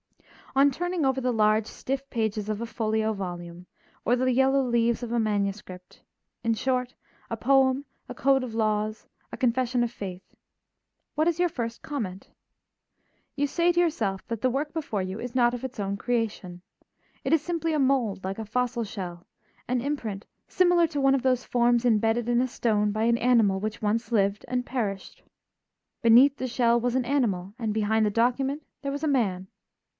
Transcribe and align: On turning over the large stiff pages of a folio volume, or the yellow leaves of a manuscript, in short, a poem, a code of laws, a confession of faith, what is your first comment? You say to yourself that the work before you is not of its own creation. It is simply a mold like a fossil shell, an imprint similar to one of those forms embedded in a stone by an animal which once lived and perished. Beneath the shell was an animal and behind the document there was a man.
On 0.55 0.69
turning 0.69 1.05
over 1.05 1.21
the 1.21 1.31
large 1.31 1.65
stiff 1.67 2.09
pages 2.09 2.49
of 2.49 2.59
a 2.59 2.65
folio 2.65 3.13
volume, 3.13 3.67
or 4.03 4.15
the 4.17 4.31
yellow 4.33 4.61
leaves 4.61 5.01
of 5.01 5.11
a 5.13 5.19
manuscript, 5.19 6.01
in 6.43 6.55
short, 6.55 6.93
a 7.29 7.37
poem, 7.37 7.85
a 8.09 8.15
code 8.15 8.43
of 8.43 8.53
laws, 8.55 9.07
a 9.31 9.37
confession 9.37 9.81
of 9.83 9.91
faith, 9.91 10.35
what 11.15 11.27
is 11.27 11.39
your 11.39 11.47
first 11.47 11.83
comment? 11.83 12.27
You 13.37 13.47
say 13.47 13.71
to 13.71 13.79
yourself 13.79 14.27
that 14.27 14.41
the 14.41 14.49
work 14.49 14.73
before 14.73 15.01
you 15.03 15.19
is 15.19 15.35
not 15.35 15.53
of 15.53 15.63
its 15.63 15.79
own 15.79 15.95
creation. 15.95 16.61
It 17.23 17.31
is 17.31 17.41
simply 17.41 17.71
a 17.71 17.79
mold 17.79 18.23
like 18.25 18.39
a 18.39 18.43
fossil 18.43 18.83
shell, 18.83 19.25
an 19.69 19.79
imprint 19.81 20.25
similar 20.49 20.87
to 20.87 20.99
one 20.99 21.15
of 21.15 21.21
those 21.21 21.45
forms 21.45 21.85
embedded 21.85 22.27
in 22.27 22.41
a 22.41 22.47
stone 22.47 22.91
by 22.91 23.03
an 23.03 23.19
animal 23.19 23.59
which 23.61 23.83
once 23.83 24.11
lived 24.11 24.43
and 24.49 24.65
perished. 24.65 25.23
Beneath 26.01 26.37
the 26.37 26.47
shell 26.47 26.77
was 26.81 26.95
an 26.95 27.05
animal 27.05 27.53
and 27.59 27.71
behind 27.73 28.05
the 28.05 28.09
document 28.11 28.63
there 28.81 28.91
was 28.91 29.03
a 29.03 29.07
man. 29.07 29.47